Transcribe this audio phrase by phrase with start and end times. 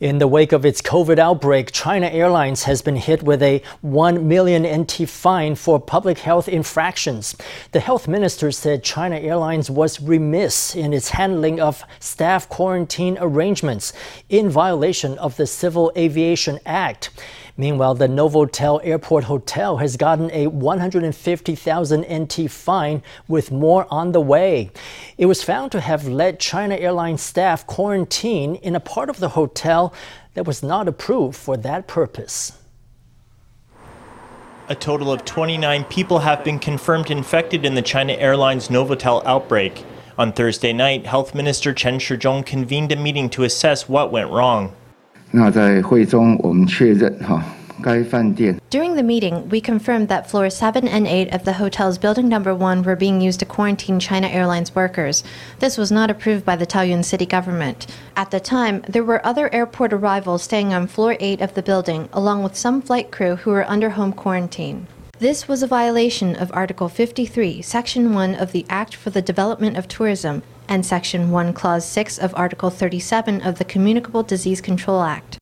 [0.00, 4.28] In the wake of its COVID outbreak, China Airlines has been hit with a 1
[4.28, 7.34] million NT fine for public health infractions.
[7.72, 13.92] The health minister said China Airlines was remiss in its handling of staff quarantine arrangements
[14.28, 17.10] in violation of the Civil Aviation Act.
[17.60, 24.20] Meanwhile, the Novotel Airport Hotel has gotten a 150,000 NT fine with more on the
[24.20, 24.70] way.
[25.18, 29.30] It was found to have let China Airlines staff quarantine in a part of the
[29.30, 29.92] hotel
[30.34, 32.52] that was not approved for that purpose.
[34.68, 39.84] A total of 29 people have been confirmed infected in the China Airlines Novotel outbreak.
[40.16, 44.76] On Thursday night, Health Minister Chen Shizhong convened a meeting to assess what went wrong.
[45.31, 47.43] 那在会中，我们确认哈。
[48.69, 52.83] During the meeting, we confirmed that floors 7 and 8 of the hotel's building number 1
[52.83, 55.21] were being used to quarantine China Airlines workers.
[55.59, 57.87] This was not approved by the Taoyuan city government.
[58.15, 62.07] At the time, there were other airport arrivals staying on floor 8 of the building,
[62.13, 64.87] along with some flight crew who were under home quarantine.
[65.19, 69.75] This was a violation of Article 53, Section 1 of the Act for the Development
[69.75, 75.02] of Tourism and Section 1, Clause 6 of Article 37 of the Communicable Disease Control
[75.02, 75.38] Act.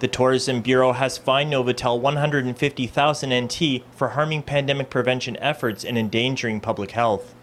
[0.00, 6.60] The Tourism Bureau has fined Novotel 150,000 NT for harming pandemic prevention efforts and endangering
[6.60, 7.34] public health.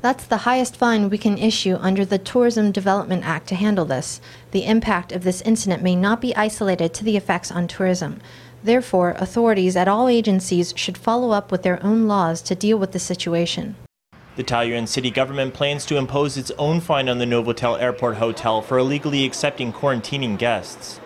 [0.00, 4.20] That's the highest fine we can issue under the Tourism Development Act to handle this.
[4.50, 8.20] The impact of this incident may not be isolated to the effects on tourism.
[8.62, 12.92] Therefore, authorities at all agencies should follow up with their own laws to deal with
[12.92, 13.76] the situation.
[14.36, 18.62] The Taoyuan city government plans to impose its own fine on the Novotel Airport Hotel
[18.62, 21.00] for illegally accepting quarantining guests.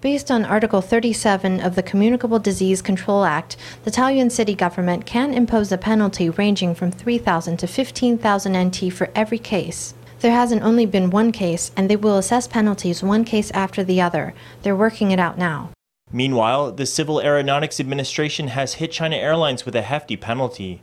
[0.00, 5.34] Based on Article 37 of the Communicable Disease Control Act, the Taoyuan city government can
[5.34, 9.92] impose a penalty ranging from 3,000 to 15,000 NT for every case.
[10.22, 14.00] There hasn't only been one case, and they will assess penalties one case after the
[14.00, 14.34] other.
[14.62, 15.70] They're working it out now.
[16.12, 20.80] Meanwhile, the Civil Aeronautics Administration has hit China Airlines with a hefty penalty.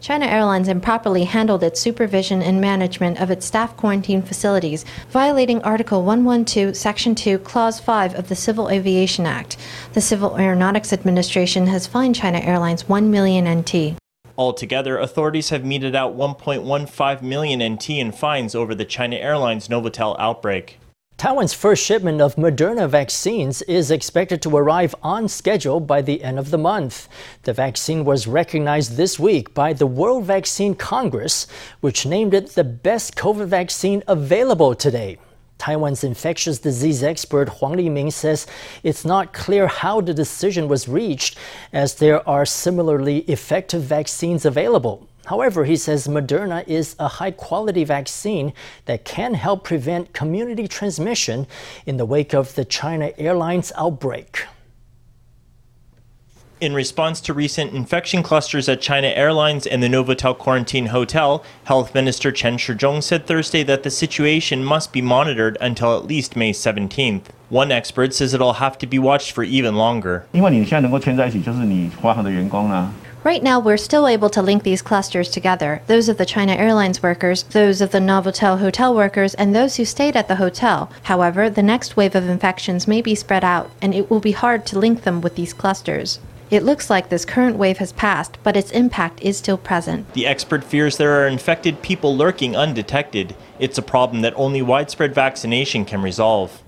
[0.00, 6.04] China Airlines improperly handled its supervision and management of its staff quarantine facilities, violating Article
[6.04, 9.56] 112, Section 2, Clause 5 of the Civil Aviation Act.
[9.92, 13.96] The Civil Aeronautics Administration has fined China Airlines 1 million NT.
[14.36, 20.16] Altogether, authorities have meted out 1.15 million NT in fines over the China Airlines Novotel
[20.18, 20.78] outbreak.
[21.16, 26.40] Taiwan's first shipment of Moderna vaccines is expected to arrive on schedule by the end
[26.40, 27.08] of the month.
[27.44, 31.46] The vaccine was recognized this week by the World Vaccine Congress,
[31.80, 35.18] which named it the best COVID vaccine available today.
[35.64, 38.46] Taiwan's infectious disease expert Huang Liming says
[38.82, 41.38] it's not clear how the decision was reached,
[41.72, 45.08] as there are similarly effective vaccines available.
[45.24, 48.52] However, he says Moderna is a high quality vaccine
[48.84, 51.46] that can help prevent community transmission
[51.86, 54.44] in the wake of the China Airlines outbreak.
[56.60, 61.92] In response to recent infection clusters at China Airlines and the Novotel Quarantine Hotel, Health
[61.94, 66.52] Minister Chen Shizhong said Thursday that the situation must be monitored until at least May
[66.52, 67.24] 17th.
[67.48, 70.26] One expert says it'll have to be watched for even longer.
[73.24, 77.02] Right now, we're still able to link these clusters together those of the China Airlines
[77.02, 80.90] workers, those of the Novotel hotel workers, and those who stayed at the hotel.
[81.02, 84.64] However, the next wave of infections may be spread out, and it will be hard
[84.66, 86.20] to link them with these clusters.
[86.50, 90.12] It looks like this current wave has passed, but its impact is still present.
[90.12, 93.34] The expert fears there are infected people lurking undetected.
[93.58, 96.62] It's a problem that only widespread vaccination can resolve.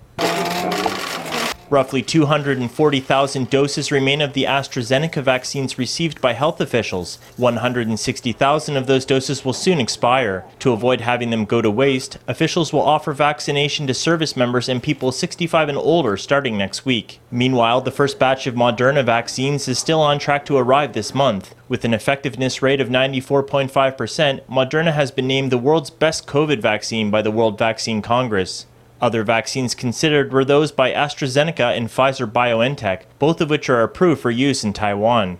[1.68, 7.18] Roughly 240,000 doses remain of the AstraZeneca vaccines received by health officials.
[7.38, 10.44] 160,000 of those doses will soon expire.
[10.60, 14.80] To avoid having them go to waste, officials will offer vaccination to service members and
[14.80, 17.18] people 65 and older starting next week.
[17.32, 21.52] Meanwhile, the first batch of Moderna vaccines is still on track to arrive this month.
[21.68, 27.10] With an effectiveness rate of 94.5%, Moderna has been named the world's best COVID vaccine
[27.10, 28.66] by the World Vaccine Congress.
[29.00, 34.22] Other vaccines considered were those by AstraZeneca and Pfizer BioNTech, both of which are approved
[34.22, 35.38] for use in Taiwan.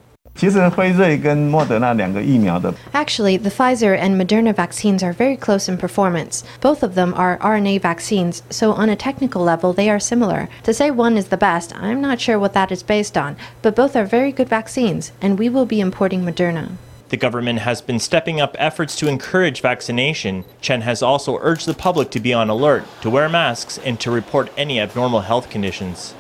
[2.93, 6.45] Actually, the Pfizer and Moderna vaccines are very close in performance.
[6.61, 10.51] Both of them are RNA vaccines, so on a technical level, they are similar.
[10.65, 13.75] To say one is the best, I'm not sure what that is based on, but
[13.75, 16.73] both are very good vaccines, and we will be importing Moderna.
[17.09, 20.45] The government has been stepping up efforts to encourage vaccination.
[20.61, 24.11] Chen has also urged the public to be on alert, to wear masks, and to
[24.11, 26.15] report any abnormal health conditions.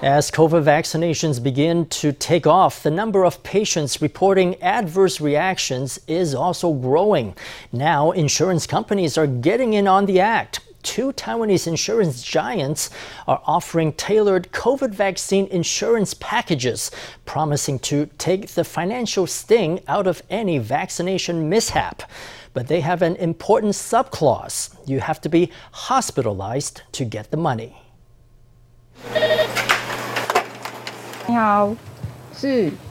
[0.00, 6.34] As COVID vaccinations begin to take off, the number of patients reporting adverse reactions is
[6.34, 7.36] also growing.
[7.70, 12.91] Now, insurance companies are getting in on the act Two Taiwanese insurance giants
[13.25, 16.91] are offering tailored COVID vaccine insurance packages,
[17.25, 22.03] promising to take the financial sting out of any vaccination mishap.
[22.53, 27.73] But they have an important subclause you have to be hospitalized to get the money.
[31.27, 31.75] 你好，
[32.37, 32.88] 是疫苗保单吗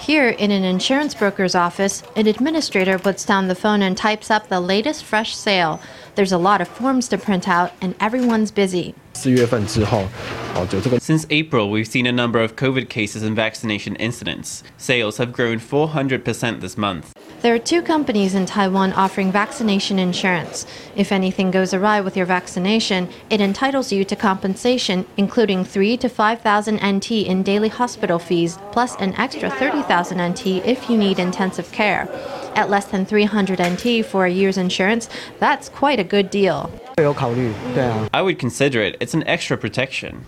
[0.00, 4.48] ？Here in an insurance broker's office, an administrator puts down the phone and types up
[4.48, 5.80] the latest fresh sale.
[6.14, 8.94] There's a lot of forms to print out, and everyone's busy.
[9.14, 14.62] Since April, we've seen a number of COVID cases and vaccination incidents.
[14.76, 17.14] Sales have grown 400% this month.
[17.42, 20.64] There are two companies in Taiwan offering vaccination insurance.
[20.94, 26.08] If anything goes awry with your vaccination, it entitles you to compensation, including 3 to
[26.08, 31.72] 5,000 NT in daily hospital fees, plus an extra 30,000 NT if you need intensive
[31.72, 32.06] care.
[32.54, 35.08] At less than 300 NT for a year's insurance,
[35.38, 36.70] that's quite a good deal.
[36.98, 38.96] I would consider it.
[39.00, 40.26] It's an extra protection.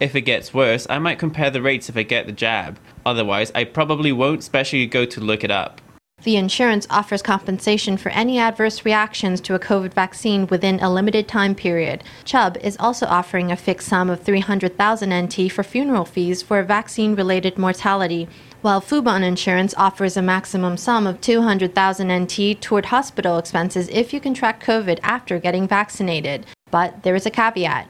[0.00, 2.78] If it gets worse, I might compare the rates if I get the jab.
[3.06, 5.80] Otherwise, I probably won't specially go to look it up.
[6.24, 11.28] The insurance offers compensation for any adverse reactions to a COVID vaccine within a limited
[11.28, 12.02] time period.
[12.24, 17.14] Chubb is also offering a fixed sum of 300,000 NT for funeral fees for vaccine
[17.14, 18.28] related mortality,
[18.62, 24.20] while Fubon Insurance offers a maximum sum of 200,000 NT toward hospital expenses if you
[24.20, 26.46] contract COVID after getting vaccinated.
[26.70, 27.88] But there is a caveat.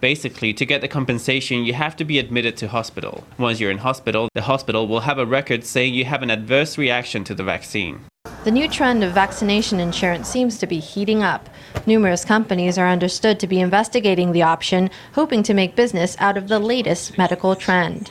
[0.00, 3.24] Basically, to get the compensation, you have to be admitted to hospital.
[3.36, 6.78] Once you're in hospital, the hospital will have a record saying you have an adverse
[6.78, 8.04] reaction to the vaccine.
[8.44, 11.48] The new trend of vaccination insurance seems to be heating up.
[11.86, 16.46] Numerous companies are understood to be investigating the option, hoping to make business out of
[16.46, 18.10] the latest medical trend.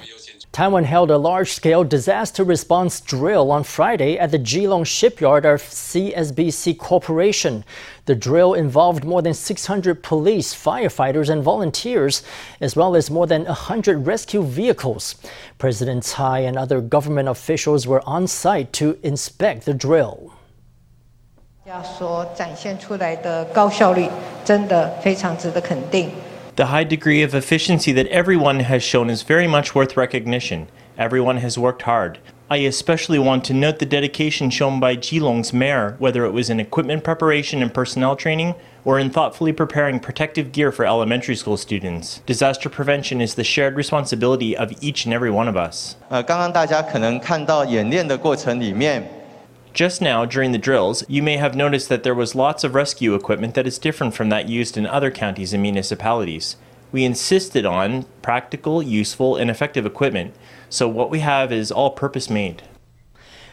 [0.51, 5.61] Taiwan held a large scale disaster response drill on Friday at the Keelung shipyard of
[5.61, 7.63] CSBC Corporation.
[8.05, 12.21] The drill involved more than 600 police, firefighters, and volunteers,
[12.59, 15.15] as well as more than 100 rescue vehicles.
[15.57, 20.33] President Tsai and other government officials were on site to inspect the drill.
[26.57, 30.67] The high degree of efficiency that everyone has shown is very much worth recognition.
[30.97, 32.19] Everyone has worked hard.
[32.49, 36.59] I especially want to note the dedication shown by Keelung's mayor, whether it was in
[36.59, 42.19] equipment preparation and personnel training or in thoughtfully preparing protective gear for elementary school students.
[42.25, 45.95] Disaster prevention is the shared responsibility of each and every one of us.
[46.09, 49.01] Uh, 呃，刚刚大家可能看到演练的过程里面。
[49.73, 53.53] Just now, during the drills, you may have noticed that there was lots of rescue equipment
[53.55, 56.57] that is different from that used in other counties and municipalities.
[56.91, 60.35] We insisted on practical, useful, and effective equipment,
[60.69, 62.63] so what we have is all purpose made.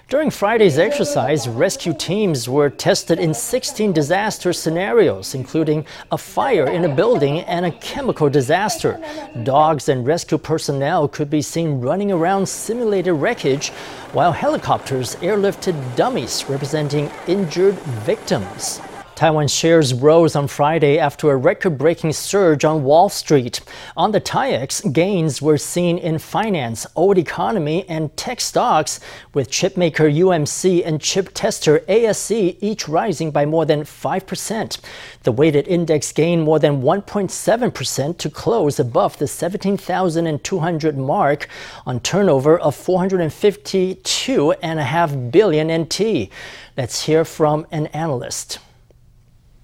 [0.09, 6.87] During Friday's exercise, rescue teams were tested in 16 disaster scenarios, including a fire in
[6.87, 8.99] a building and a chemical disaster.
[9.43, 13.69] Dogs and rescue personnel could be seen running around simulated wreckage,
[14.15, 17.75] while helicopters airlifted dummies representing injured
[18.07, 18.81] victims.
[19.19, 23.61] Taiwan shares rose on Friday after a record breaking surge on Wall Street.
[23.97, 29.01] On the TAIEX, gains were seen in finance, old economy, and tech stocks,
[29.35, 34.79] with chipmaker UMC and chip tester ASE each rising by more than 5%.
[35.25, 41.49] The weighted index gained more than 1.7% to close above the 17,200 mark
[41.85, 46.31] on turnover of 452.5 billion NT.
[46.77, 48.61] Let's hear from an analyst.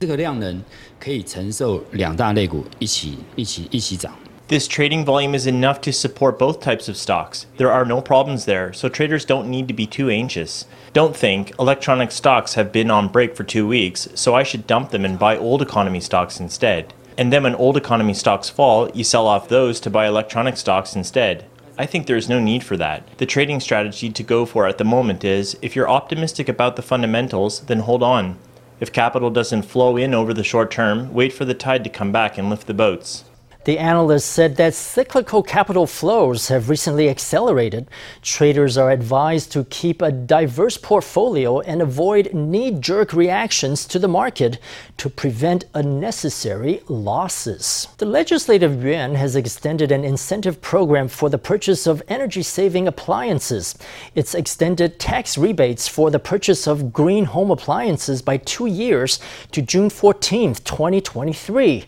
[0.04, 0.64] 这个量能
[0.98, 4.14] 可以承受两大类股一起一起一起涨。
[4.48, 7.44] This trading volume is enough to support both types of stocks.
[7.58, 10.64] There are no problems there, so traders don't need to be too anxious.
[10.94, 14.92] Don't think electronic stocks have been on break for two weeks, so I should dump
[14.92, 16.94] them and buy old economy stocks instead.
[17.18, 20.96] And then when old economy stocks fall, you sell off those to buy electronic stocks
[20.96, 21.44] instead.
[21.78, 23.04] I think there is no need for that.
[23.18, 26.82] The trading strategy to go for at the moment is if you're optimistic about the
[26.82, 28.38] fundamentals, then hold on.
[28.81, 32.11] If capital doesn't flow in over the short term, wait for the tide to come
[32.11, 33.25] back and lift the boats.
[33.65, 37.89] The analyst said that cyclical capital flows have recently accelerated.
[38.21, 44.07] Traders are advised to keep a diverse portfolio and avoid knee jerk reactions to the
[44.09, 44.59] market
[44.99, 47.89] to prevent unnecessary losses.
[47.97, 53.79] The Legislative Yuan has extended an incentive program for the purchase of energy saving appliances.
[54.15, 59.21] It's extended tax rebates for the purchase of green home appliances by two years
[59.53, 61.87] to June 14, 2023.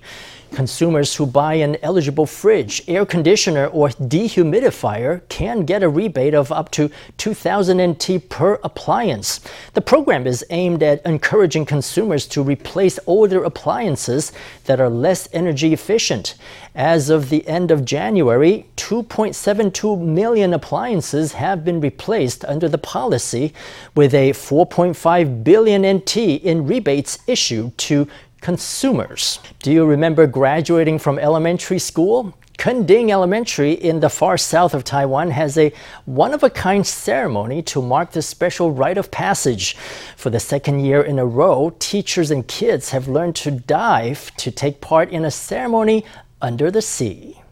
[0.53, 6.51] Consumers who buy an eligible fridge, air conditioner, or dehumidifier can get a rebate of
[6.51, 9.41] up to 2,000 NT per appliance.
[9.75, 14.33] The program is aimed at encouraging consumers to replace older appliances
[14.65, 16.35] that are less energy efficient.
[16.75, 23.53] As of the end of January, 2.72 million appliances have been replaced under the policy,
[23.95, 28.07] with a 4.5 billion NT in rebates issued to
[28.47, 29.41] consumers.
[29.61, 32.33] Do you remember graduating from elementary school?
[32.59, 35.73] Kenting Elementary in the far south of Taiwan has a
[36.05, 39.77] one of a kind ceremony to mark the special rite of passage.
[40.17, 44.53] For the second year in a row, teachers and kids have learned to dive to
[44.53, 46.05] take part in a ceremony
[46.41, 47.43] under the sea.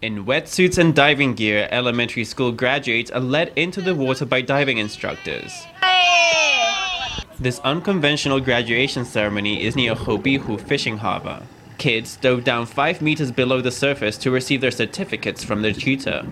[0.00, 4.78] In wetsuits and diving gear, elementary school graduates are led into the water by diving
[4.78, 5.52] instructors.
[7.40, 11.42] This unconventional graduation ceremony is near Houbihu Fishing Harbor.
[11.78, 16.24] Kids dove down 5 meters below the surface to receive their certificates from their tutor.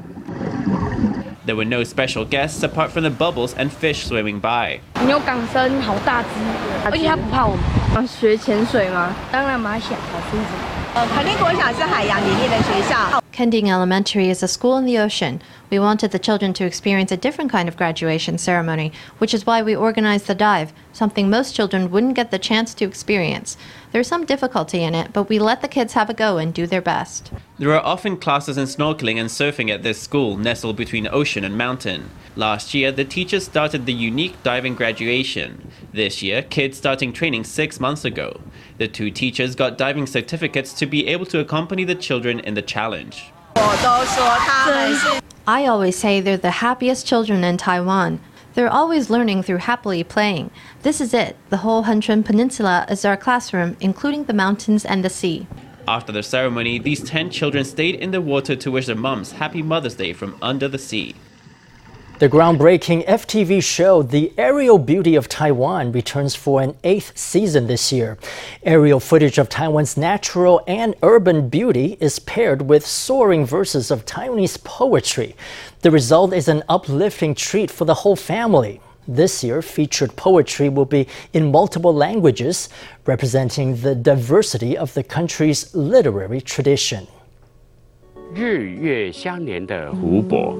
[1.45, 4.81] There were no special guests apart from the bubbles and fish swimming by.
[5.07, 6.29] 牛港生好大只，
[6.85, 7.63] 而且它不怕我们。
[7.95, 9.15] 想学潜水吗？
[9.31, 10.45] 当然蛮想，好舒服。
[10.95, 13.23] 呃，肯定国小是海洋里面的学校。
[13.37, 15.43] Kenting Elementary is a school in the ocean.
[15.69, 19.61] We wanted the children to experience a different kind of graduation ceremony, which is why
[19.61, 23.59] we organized the dive, something most children wouldn't get the chance to experience.
[23.93, 26.67] There's some difficulty in it, but we let the kids have a go and do
[26.67, 27.31] their best.
[27.59, 31.59] There are often classes in snorkeling and surfing at this school, nestled between ocean and
[31.59, 32.09] mountain.
[32.37, 35.71] Last year, the teachers started the unique diving graduation.
[35.93, 38.41] This year, kids starting training six months ago.
[38.79, 42.63] The two teachers got diving certificates to be able to accompany the children in the
[42.63, 43.26] challenge.
[45.49, 48.21] I always say they're the happiest children in Taiwan.
[48.55, 50.51] They're always learning through happily playing.
[50.83, 51.37] This is it.
[51.51, 55.47] The whole Hengchun Peninsula is our classroom, including the mountains and the sea.
[55.89, 59.63] After the ceremony, these 10 children stayed in the water to wish their moms Happy
[59.63, 61.15] Mother's Day from under the sea.
[62.22, 67.92] The groundbreaking FTV show The Aerial Beauty of Taiwan returns for an eighth season this
[67.92, 68.20] year.
[68.62, 74.64] Aerial footage of Taiwan's natural and urban beauty is paired with soaring verses of Taiwanese
[74.64, 75.36] poetry.
[75.80, 78.82] The result is an uplifting treat for the whole family.
[79.08, 82.70] This year, featured poetry will be in multiple languages,
[83.08, 87.08] representing the diversity of the country's literary tradition.
[88.36, 90.56] 日月相连的湖泊。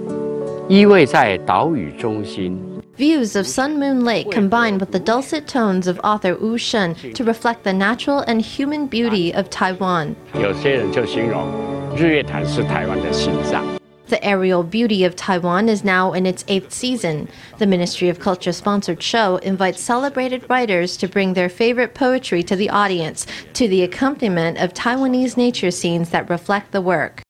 [0.68, 2.58] 依偎在岛屿中心。
[2.98, 7.64] Views of Sun Moon Lake combine with the dulcet tones of author Wu Shen to reflect
[7.64, 10.16] the natural and human beauty of Taiwan.
[10.34, 11.48] 有些人就形容
[11.96, 13.66] 日月潭是台湾的心脏。
[14.08, 17.28] The aerial beauty of Taiwan is now in its eighth season.
[17.60, 22.58] The Ministry of Culture sponsored show invites celebrated writers to bring their favorite poetry to
[22.58, 27.22] the audience to the accompaniment of Taiwanese nature scenes that reflect the work.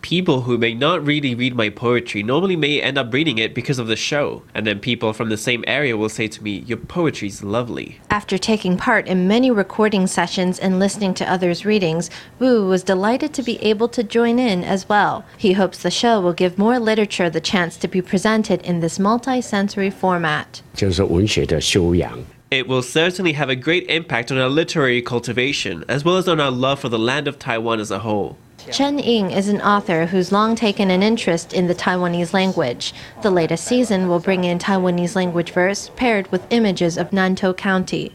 [0.00, 3.78] People who may not really read my poetry normally may end up reading it because
[3.78, 6.78] of the show, and then people from the same area will say to me, Your
[6.78, 8.00] poetry is lovely.
[8.08, 13.34] After taking part in many recording sessions and listening to others' readings, Wu was delighted
[13.34, 15.26] to be able to join in as well.
[15.36, 18.98] He hopes the show will give more literature the chance to be presented in this
[18.98, 20.62] multi sensory format.
[20.72, 22.18] 就是文学的修养。
[22.51, 26.39] it will certainly have a great impact on our literary cultivation, as well as on
[26.39, 28.37] our love for the land of Taiwan as a whole.
[28.71, 32.93] Chen Ying is an author who's long taken an interest in the Taiwanese language.
[33.21, 38.13] The latest season will bring in Taiwanese language verse paired with images of Nantou County.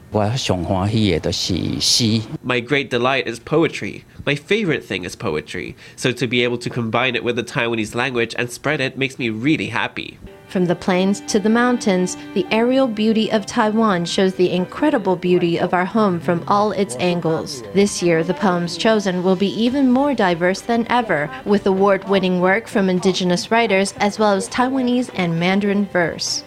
[2.43, 4.05] My great delight is poetry.
[4.25, 5.75] My favorite thing is poetry.
[5.95, 9.19] So to be able to combine it with the Taiwanese language and spread it makes
[9.19, 10.17] me really happy.
[10.47, 15.59] From the plains to the mountains, the aerial beauty of Taiwan shows the incredible beauty
[15.59, 17.61] of our home from all its angles.
[17.73, 22.41] This year, the poems chosen will be even more diverse than ever, with award winning
[22.41, 26.43] work from indigenous writers as well as Taiwanese and Mandarin verse.